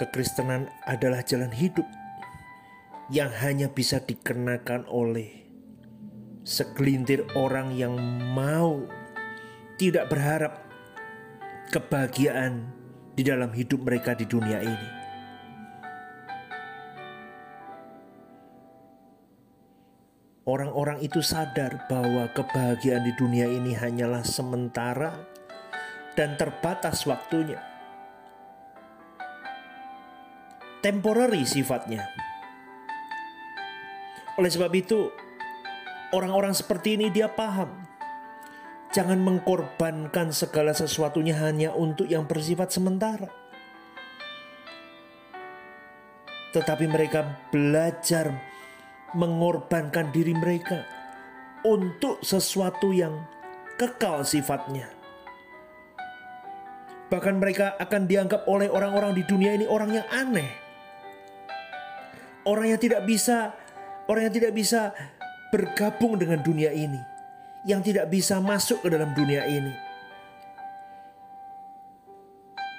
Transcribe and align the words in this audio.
Kekristenan 0.00 0.72
adalah 0.88 1.20
jalan 1.20 1.52
hidup 1.52 1.84
yang 3.12 3.28
hanya 3.44 3.68
bisa 3.68 4.00
dikenakan 4.00 4.88
oleh 4.88 5.44
segelintir 6.40 7.28
orang 7.36 7.76
yang 7.76 8.00
mau 8.32 8.80
tidak 9.76 10.08
berharap 10.08 10.64
kebahagiaan 11.68 12.64
di 13.12 13.20
dalam 13.20 13.52
hidup 13.52 13.84
mereka 13.84 14.16
di 14.16 14.24
dunia 14.24 14.64
ini. 14.64 14.88
Orang-orang 20.48 21.04
itu 21.04 21.20
sadar 21.20 21.84
bahwa 21.92 22.24
kebahagiaan 22.32 23.04
di 23.04 23.12
dunia 23.20 23.44
ini 23.44 23.76
hanyalah 23.76 24.24
sementara 24.24 25.12
dan 26.16 26.40
terbatas 26.40 27.04
waktunya. 27.04 27.60
Temporary 30.80 31.44
sifatnya. 31.44 32.08
Oleh 34.40 34.48
sebab 34.48 34.72
itu, 34.72 35.12
orang-orang 36.16 36.56
seperti 36.56 36.96
ini 36.96 37.12
dia 37.12 37.28
paham. 37.28 37.68
Jangan 38.88 39.20
mengkorbankan 39.20 40.32
segala 40.32 40.72
sesuatunya 40.72 41.36
hanya 41.36 41.76
untuk 41.76 42.08
yang 42.08 42.24
bersifat 42.24 42.72
sementara. 42.72 43.28
Tetapi 46.56 46.88
mereka 46.88 47.44
belajar 47.52 48.40
mengorbankan 49.12 50.08
diri 50.10 50.32
mereka 50.32 50.88
untuk 51.62 52.24
sesuatu 52.24 52.88
yang 52.90 53.20
kekal 53.76 54.24
sifatnya. 54.24 54.88
Bahkan 57.12 57.36
mereka 57.36 57.76
akan 57.76 58.08
dianggap 58.08 58.48
oleh 58.48 58.72
orang-orang 58.72 59.12
di 59.12 59.28
dunia 59.28 59.54
ini 59.54 59.68
orang 59.68 59.92
yang 59.92 60.06
aneh. 60.08 60.69
Orang 62.44 62.72
yang 62.72 62.80
tidak 62.80 63.04
bisa 63.04 63.52
orang 64.08 64.30
yang 64.30 64.34
tidak 64.34 64.52
bisa 64.56 64.96
bergabung 65.52 66.16
dengan 66.16 66.40
dunia 66.40 66.72
ini, 66.72 67.00
yang 67.68 67.84
tidak 67.84 68.08
bisa 68.08 68.40
masuk 68.40 68.80
ke 68.84 68.88
dalam 68.88 69.12
dunia 69.12 69.44
ini. 69.44 69.74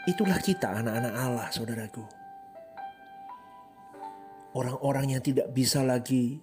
Itulah 0.09 0.41
kita 0.41 0.81
anak-anak 0.81 1.13
Allah, 1.13 1.47
saudaraku 1.53 2.21
orang-orang 4.51 5.17
yang 5.17 5.23
tidak 5.23 5.51
bisa 5.51 5.79
lagi 5.83 6.39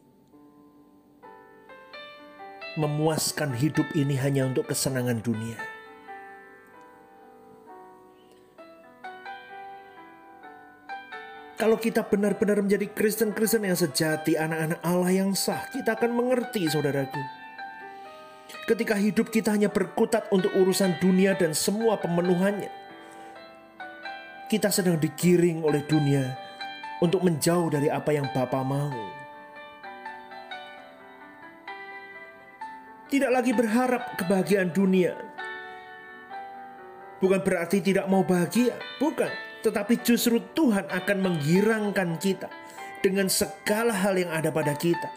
memuaskan 2.79 3.53
hidup 3.59 3.85
ini 3.99 4.15
hanya 4.17 4.47
untuk 4.47 4.71
kesenangan 4.71 5.19
dunia. 5.21 5.59
Kalau 11.59 11.75
kita 11.75 12.07
benar-benar 12.07 12.63
menjadi 12.63 12.87
Kristen-Kristen 12.87 13.67
yang 13.67 13.75
sejati, 13.75 14.39
anak-anak 14.39 14.79
Allah 14.79 15.11
yang 15.11 15.35
sah, 15.35 15.67
kita 15.75 15.99
akan 15.99 16.15
mengerti, 16.15 16.71
saudaraku. 16.71 17.19
Ketika 18.71 18.95
hidup 18.95 19.35
kita 19.35 19.51
hanya 19.51 19.67
berkutat 19.67 20.31
untuk 20.31 20.55
urusan 20.55 21.03
dunia 21.03 21.35
dan 21.35 21.51
semua 21.59 21.99
pemenuhannya, 21.99 22.71
kita 24.47 24.71
sedang 24.71 25.03
digiring 25.03 25.67
oleh 25.67 25.83
dunia 25.83 26.39
untuk 27.03 27.27
menjauh 27.27 27.75
dari 27.75 27.91
apa 27.91 28.15
yang 28.15 28.31
Bapa 28.31 28.63
mau. 28.63 28.95
Tidak 33.11 33.35
lagi 33.35 33.51
berharap 33.51 34.15
kebahagiaan 34.15 34.71
dunia. 34.71 35.19
Bukan 37.19 37.43
berarti 37.43 37.83
tidak 37.83 38.07
mau 38.07 38.23
bahagia, 38.23 38.79
bukan. 39.03 39.48
Tetapi 39.59 39.95
justru 40.07 40.39
Tuhan 40.55 40.87
akan 40.87 41.19
menggirangkan 41.19 42.19
kita 42.23 42.49
dengan 43.03 43.27
segala 43.27 43.95
hal 43.95 44.15
yang 44.19 44.31
ada 44.31 44.51
pada 44.55 44.75
kita. 44.75 45.11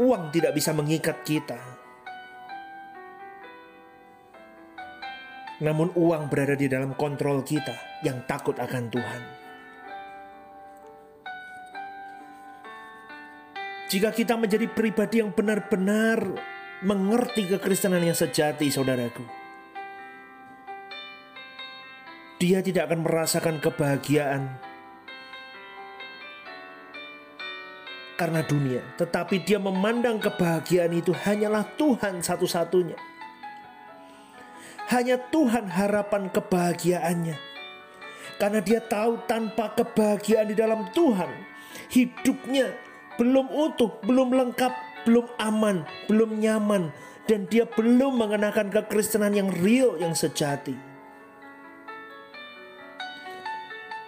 Uang 0.00 0.32
tidak 0.32 0.56
bisa 0.56 0.72
mengikat 0.72 1.20
kita, 1.28 1.60
namun 5.60 5.92
uang 5.92 6.32
berada 6.32 6.56
di 6.56 6.72
dalam 6.72 6.96
kontrol 6.96 7.44
kita 7.44 8.00
yang 8.00 8.24
takut 8.24 8.56
akan 8.56 8.88
Tuhan. 8.88 9.22
Jika 13.92 14.14
kita 14.14 14.40
menjadi 14.40 14.70
pribadi 14.70 15.20
yang 15.20 15.36
benar-benar 15.36 16.22
mengerti 16.80 17.44
kekristenan 17.50 18.00
yang 18.00 18.16
sejati, 18.16 18.72
saudaraku, 18.72 19.39
dia 22.40 22.64
tidak 22.64 22.88
akan 22.88 23.04
merasakan 23.04 23.60
kebahagiaan 23.60 24.48
karena 28.16 28.40
dunia, 28.44 28.80
tetapi 28.96 29.44
dia 29.44 29.60
memandang 29.60 30.16
kebahagiaan 30.16 30.92
itu 30.92 31.12
hanyalah 31.12 31.68
Tuhan 31.76 32.24
satu-satunya. 32.24 32.96
Hanya 34.92 35.16
Tuhan 35.32 35.68
harapan 35.68 36.28
kebahagiaannya. 36.28 37.36
Karena 38.40 38.60
dia 38.64 38.80
tahu 38.80 39.24
tanpa 39.28 39.72
kebahagiaan 39.76 40.48
di 40.48 40.56
dalam 40.56 40.88
Tuhan, 40.96 41.28
hidupnya 41.92 42.72
belum 43.20 43.52
utuh, 43.52 44.00
belum 44.04 44.32
lengkap, 44.32 44.72
belum 45.04 45.28
aman, 45.36 45.84
belum 46.08 46.40
nyaman, 46.40 46.92
dan 47.24 47.44
dia 47.48 47.68
belum 47.68 48.16
mengenakan 48.16 48.72
kekristenan 48.72 49.36
yang 49.36 49.48
real, 49.60 49.96
yang 50.00 50.16
sejati. 50.16 50.89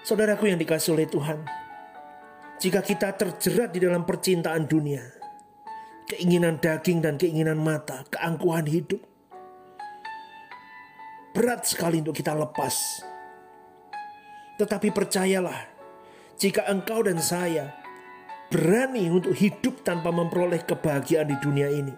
Saudaraku 0.02 0.50
yang 0.50 0.58
dikasih 0.58 0.98
oleh 0.98 1.06
Tuhan, 1.06 1.46
jika 2.58 2.82
kita 2.82 3.14
terjerat 3.14 3.70
di 3.70 3.86
dalam 3.86 4.02
percintaan 4.02 4.66
dunia, 4.66 5.02
keinginan 6.10 6.58
daging 6.58 6.98
dan 7.02 7.14
keinginan 7.14 7.58
mata, 7.62 8.02
keangkuhan 8.10 8.66
hidup, 8.66 8.98
berat 11.32 11.62
sekali 11.64 12.02
untuk 12.02 12.18
kita 12.18 12.34
lepas 12.34 13.06
tetapi 14.62 14.94
percayalah, 14.94 15.58
jika 16.38 16.68
engkau 16.70 17.02
dan 17.02 17.18
saya 17.18 17.74
berani 18.46 19.10
untuk 19.10 19.34
hidup 19.34 19.82
tanpa 19.82 20.14
memperoleh 20.14 20.62
kebahagiaan 20.62 21.26
di 21.26 21.36
dunia 21.42 21.66
ini, 21.66 21.94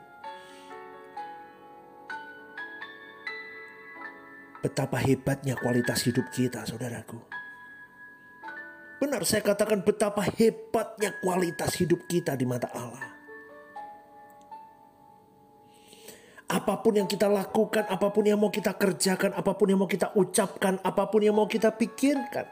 betapa 4.65 4.97
hebatnya 4.97 5.61
kualitas 5.61 6.09
hidup 6.09 6.25
kita, 6.33 6.65
saudaraku. 6.65 7.34
Benar, 9.01 9.27
saya 9.27 9.43
katakan 9.43 9.83
betapa 9.83 10.23
hebatnya 10.23 11.19
kualitas 11.19 11.75
hidup 11.77 12.07
kita 12.07 12.39
di 12.39 12.47
mata 12.47 12.71
Allah. 12.73 13.11
Apa 16.45 16.79
pun 16.79 16.95
yang 16.95 17.09
kita 17.11 17.27
lakukan, 17.27 17.89
apa 17.91 18.13
pun 18.15 18.25
yang 18.29 18.39
mau 18.39 18.53
kita 18.53 18.77
kerjakan, 18.79 19.35
apa 19.35 19.53
pun 19.59 19.67
yang 19.67 19.81
mau 19.81 19.91
kita 19.91 20.15
ucapkan, 20.15 20.79
apa 20.85 21.11
pun 21.11 21.21
yang 21.25 21.35
mau 21.35 21.51
kita 21.51 21.75
pikirkan. 21.75 22.47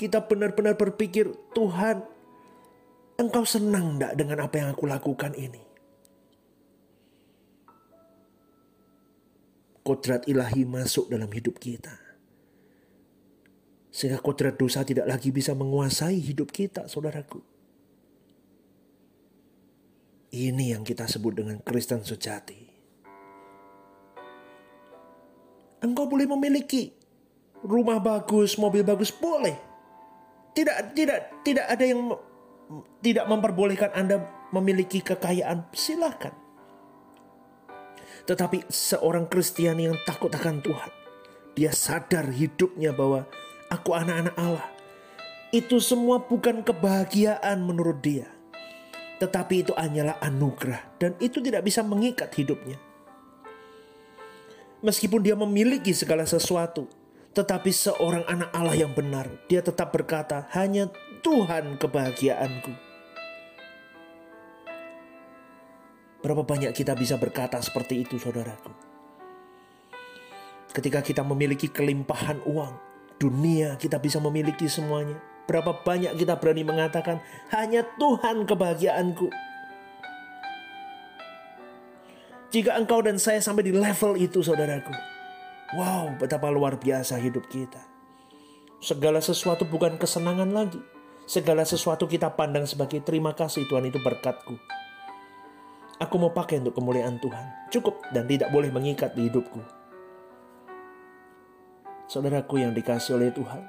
Kita 0.00 0.24
benar-benar 0.24 0.76
berpikir, 0.78 1.28
Tuhan, 1.52 2.16
Engkau 3.16 3.48
senang 3.48 3.96
enggak 3.96 4.12
dengan 4.12 4.44
apa 4.44 4.60
yang 4.60 4.68
aku 4.76 4.84
lakukan 4.84 5.32
ini? 5.32 5.64
Kodrat 9.80 10.28
ilahi 10.28 10.68
masuk 10.68 11.08
dalam 11.08 11.32
hidup 11.32 11.56
kita. 11.56 12.05
Sehingga 13.96 14.20
kodrat 14.20 14.60
dosa 14.60 14.84
tidak 14.84 15.08
lagi 15.08 15.32
bisa 15.32 15.56
menguasai 15.56 16.20
hidup 16.20 16.52
kita, 16.52 16.84
saudaraku. 16.84 17.40
Ini 20.36 20.76
yang 20.76 20.84
kita 20.84 21.08
sebut 21.08 21.32
dengan 21.32 21.56
Kristen 21.64 22.04
sejati. 22.04 22.60
Engkau 25.80 26.04
boleh 26.04 26.28
memiliki 26.28 26.92
rumah 27.64 27.96
bagus, 27.96 28.60
mobil 28.60 28.84
bagus, 28.84 29.08
boleh. 29.08 29.56
Tidak 30.52 30.92
tidak 30.92 31.40
tidak 31.40 31.64
ada 31.64 31.84
yang 31.88 32.12
tidak 33.00 33.24
memperbolehkan 33.24 33.96
Anda 33.96 34.20
memiliki 34.52 35.00
kekayaan, 35.00 35.72
silakan. 35.72 36.36
Tetapi 38.28 38.68
seorang 38.68 39.24
Kristiani 39.32 39.88
yang 39.88 39.96
takut 40.04 40.28
akan 40.36 40.60
Tuhan, 40.60 40.92
dia 41.56 41.72
sadar 41.72 42.28
hidupnya 42.28 42.92
bahwa 42.92 43.24
aku 43.72 43.90
anak-anak 43.94 44.36
Allah. 44.38 44.68
Itu 45.54 45.78
semua 45.78 46.22
bukan 46.22 46.62
kebahagiaan 46.66 47.62
menurut 47.62 48.02
dia 48.02 48.36
tetapi 49.16 49.64
itu 49.64 49.72
hanyalah 49.72 50.20
anugerah 50.20 51.00
dan 51.00 51.16
itu 51.20 51.40
tidak 51.40 51.64
bisa 51.64 51.80
mengikat 51.80 52.28
hidupnya. 52.36 52.76
Meskipun 54.84 55.24
dia 55.24 55.32
memiliki 55.32 55.96
segala 55.96 56.28
sesuatu, 56.28 56.84
tetapi 57.32 57.72
seorang 57.72 58.28
anak 58.28 58.52
Allah 58.52 58.76
yang 58.76 58.92
benar, 58.92 59.24
dia 59.48 59.64
tetap 59.64 59.88
berkata, 59.88 60.44
"Hanya 60.52 60.92
Tuhan 61.24 61.80
kebahagiaanku." 61.80 62.72
Berapa 66.20 66.42
banyak 66.44 66.76
kita 66.76 66.92
bisa 66.92 67.16
berkata 67.16 67.56
seperti 67.64 68.04
itu, 68.04 68.20
saudaraku? 68.20 68.72
Ketika 70.76 71.00
kita 71.00 71.24
memiliki 71.24 71.72
kelimpahan 71.72 72.44
uang, 72.44 72.85
dunia 73.16 73.76
kita 73.80 73.96
bisa 74.00 74.20
memiliki 74.20 74.68
semuanya. 74.68 75.16
Berapa 75.46 75.78
banyak 75.86 76.18
kita 76.18 76.36
berani 76.42 76.66
mengatakan, 76.66 77.22
hanya 77.54 77.86
Tuhan 77.96 78.50
kebahagiaanku. 78.50 79.30
Jika 82.50 82.74
engkau 82.74 82.98
dan 83.02 83.18
saya 83.18 83.38
sampai 83.38 83.70
di 83.70 83.72
level 83.74 84.18
itu 84.18 84.42
saudaraku. 84.42 84.90
Wow, 85.78 86.14
betapa 86.18 86.50
luar 86.50 86.78
biasa 86.78 87.18
hidup 87.18 87.46
kita. 87.50 87.82
Segala 88.82 89.18
sesuatu 89.22 89.66
bukan 89.66 89.98
kesenangan 89.98 90.50
lagi. 90.50 90.78
Segala 91.26 91.66
sesuatu 91.66 92.06
kita 92.06 92.30
pandang 92.38 92.66
sebagai 92.70 93.02
terima 93.02 93.34
kasih 93.34 93.66
Tuhan 93.66 93.90
itu 93.90 93.98
berkatku. 93.98 94.54
Aku 95.98 96.14
mau 96.22 96.30
pakai 96.30 96.62
untuk 96.62 96.78
kemuliaan 96.78 97.18
Tuhan. 97.18 97.70
Cukup 97.74 97.98
dan 98.14 98.30
tidak 98.30 98.54
boleh 98.54 98.70
mengikat 98.70 99.14
di 99.18 99.26
hidupku. 99.26 99.75
Saudaraku 102.06 102.62
yang 102.62 102.70
dikasih 102.70 103.18
oleh 103.18 103.34
Tuhan. 103.34 103.66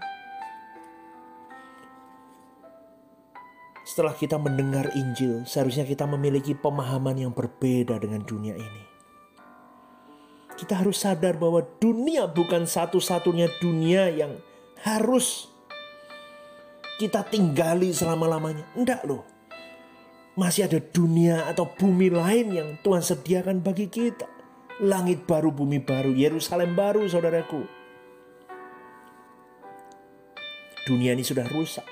Setelah 3.88 4.14
kita 4.14 4.38
mendengar 4.38 4.94
Injil, 4.94 5.48
seharusnya 5.50 5.88
kita 5.88 6.06
memiliki 6.06 6.54
pemahaman 6.54 7.18
yang 7.18 7.34
berbeda 7.34 7.98
dengan 7.98 8.22
dunia 8.22 8.54
ini. 8.54 8.84
Kita 10.54 10.82
harus 10.82 11.02
sadar 11.02 11.38
bahwa 11.38 11.66
dunia 11.82 12.30
bukan 12.30 12.66
satu-satunya 12.66 13.50
dunia 13.58 14.10
yang 14.12 14.38
harus 14.86 15.50
kita 17.02 17.26
tinggali 17.26 17.90
selama-lamanya. 17.94 18.66
Enggak 18.78 19.02
loh 19.06 19.38
masih 20.38 20.70
ada 20.70 20.78
dunia 20.78 21.50
atau 21.50 21.66
bumi 21.66 22.14
lain 22.14 22.48
yang 22.54 22.70
Tuhan 22.86 23.02
sediakan 23.02 23.66
bagi 23.66 23.90
kita. 23.90 24.30
Langit 24.78 25.26
baru, 25.26 25.50
bumi 25.50 25.82
baru, 25.82 26.14
Yerusalem 26.14 26.78
baru, 26.78 27.10
saudaraku. 27.10 27.77
Dunia 30.88 31.12
ini 31.12 31.28
sudah 31.28 31.44
rusak. 31.52 31.84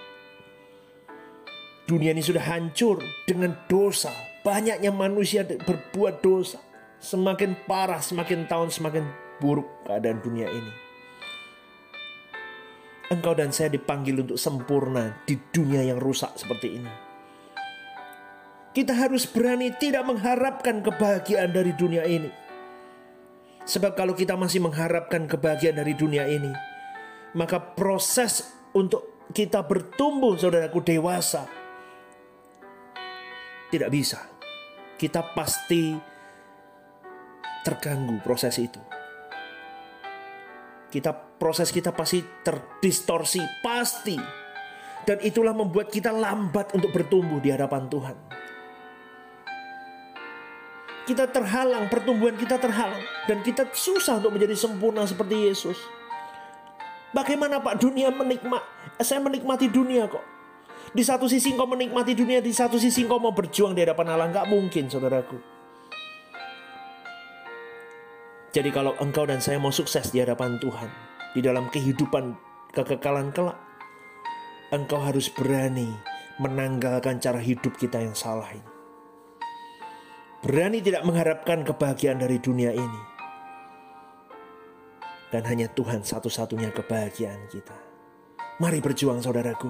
Dunia 1.83 2.15
ini 2.15 2.23
sudah 2.23 2.39
hancur 2.47 3.03
dengan 3.27 3.51
dosa. 3.67 4.15
Banyaknya 4.47 4.95
manusia 4.95 5.43
berbuat 5.43 6.23
dosa. 6.23 6.63
Semakin 7.03 7.67
parah, 7.67 7.99
semakin 7.99 8.47
tahun, 8.47 8.71
semakin 8.71 9.03
buruk 9.43 9.67
keadaan 9.83 10.23
dunia 10.23 10.47
ini. 10.47 10.71
Engkau 13.11 13.35
dan 13.35 13.51
saya 13.51 13.69
dipanggil 13.69 14.23
untuk 14.23 14.39
sempurna 14.39 15.19
di 15.27 15.37
dunia 15.51 15.83
yang 15.83 15.99
rusak 15.99 16.33
seperti 16.39 16.79
ini 16.79 17.05
kita 18.75 18.91
harus 18.91 19.23
berani 19.23 19.71
tidak 19.71 20.03
mengharapkan 20.03 20.83
kebahagiaan 20.83 21.55
dari 21.55 21.71
dunia 21.71 22.03
ini. 22.03 22.27
Sebab 23.63 23.95
kalau 23.95 24.11
kita 24.11 24.35
masih 24.35 24.59
mengharapkan 24.59 25.31
kebahagiaan 25.31 25.79
dari 25.79 25.95
dunia 25.95 26.27
ini, 26.27 26.51
maka 27.33 27.57
proses 27.57 28.54
untuk 28.75 29.25
kita 29.31 29.63
bertumbuh 29.65 30.35
saudaraku 30.35 30.83
dewasa 30.83 31.47
tidak 33.71 33.89
bisa. 33.89 34.19
Kita 34.95 35.35
pasti 35.35 35.95
terganggu 37.65 38.21
proses 38.23 38.55
itu. 38.61 38.79
Kita 40.87 41.11
proses 41.11 41.73
kita 41.73 41.91
pasti 41.91 42.23
terdistorsi, 42.23 43.43
pasti. 43.59 44.15
Dan 45.05 45.19
itulah 45.21 45.51
membuat 45.51 45.91
kita 45.91 46.15
lambat 46.15 46.71
untuk 46.71 46.95
bertumbuh 46.95 47.43
di 47.43 47.51
hadapan 47.51 47.85
Tuhan 47.91 48.17
kita 51.05 51.29
terhalang, 51.29 51.85
pertumbuhan 51.85 52.33
kita 52.33 52.57
terhalang, 52.57 52.97
dan 53.29 53.45
kita 53.45 53.69
susah 53.69 54.17
untuk 54.17 54.33
menjadi 54.33 54.57
sempurna 54.57 55.05
seperti 55.05 55.53
Yesus. 55.53 55.77
Bagaimana 57.15 57.63
Pak 57.63 57.79
dunia 57.79 58.11
menikmat? 58.11 58.59
Saya 58.99 59.23
menikmati 59.23 59.71
dunia 59.71 60.11
kok. 60.11 60.19
Di 60.91 60.99
satu 60.99 61.31
sisi 61.31 61.55
engkau 61.55 61.63
menikmati 61.63 62.11
dunia, 62.11 62.43
di 62.43 62.51
satu 62.51 62.75
sisi 62.75 63.07
engkau 63.07 63.23
mau 63.23 63.31
berjuang 63.31 63.71
di 63.71 63.87
hadapan 63.87 64.11
Allah. 64.11 64.27
Nggak 64.35 64.47
mungkin 64.51 64.91
saudaraku. 64.91 65.39
Jadi 68.51 68.69
kalau 68.71 68.99
engkau 68.99 69.23
dan 69.23 69.39
saya 69.39 69.59
mau 69.59 69.71
sukses 69.71 70.11
di 70.11 70.19
hadapan 70.19 70.59
Tuhan, 70.59 70.91
di 71.31 71.39
dalam 71.39 71.71
kehidupan 71.71 72.35
kekekalan 72.75 73.31
kelak, 73.31 73.59
engkau 74.75 74.99
harus 74.99 75.31
berani 75.31 75.87
menanggalkan 76.39 77.23
cara 77.23 77.39
hidup 77.39 77.79
kita 77.79 78.03
yang 78.03 78.15
salah 78.15 78.51
ini 78.51 78.75
berani 80.45 80.77
tidak 80.77 81.01
mengharapkan 81.01 81.65
kebahagiaan 81.65 82.21
dari 82.21 82.37
dunia 82.37 82.69
ini. 82.69 83.14
Dan 85.33 85.43
hanya 85.49 85.69
Tuhan 85.71 86.05
satu-satunya 86.05 86.71
kebahagiaan 86.71 87.49
kita. 87.49 87.75
Mari 88.61 88.79
berjuang 88.79 89.19
saudaraku. 89.19 89.67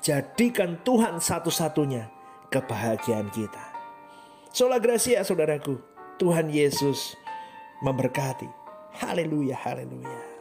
Jadikan 0.00 0.80
Tuhan 0.82 1.20
satu-satunya 1.20 2.08
kebahagiaan 2.48 3.28
kita. 3.32 3.64
Sola 4.54 4.78
Gracia 4.78 5.20
saudaraku. 5.20 5.80
Tuhan 6.16 6.46
Yesus 6.48 7.18
memberkati. 7.82 8.46
Haleluya, 8.94 9.58
haleluya. 9.58 10.33